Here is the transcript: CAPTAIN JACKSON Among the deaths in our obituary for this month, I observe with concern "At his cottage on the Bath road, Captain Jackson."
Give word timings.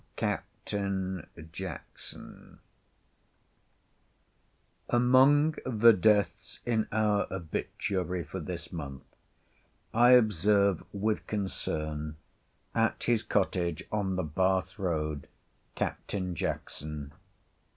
CAPTAIN 0.15 1.27
JACKSON 1.51 2.57
Among 4.89 5.53
the 5.63 5.93
deaths 5.93 6.57
in 6.65 6.87
our 6.91 7.27
obituary 7.29 8.23
for 8.23 8.39
this 8.39 8.71
month, 8.73 9.03
I 9.93 10.13
observe 10.13 10.83
with 10.91 11.27
concern 11.27 12.15
"At 12.73 13.03
his 13.03 13.21
cottage 13.21 13.83
on 13.91 14.15
the 14.15 14.23
Bath 14.23 14.79
road, 14.79 15.27
Captain 15.75 16.33
Jackson." 16.33 17.13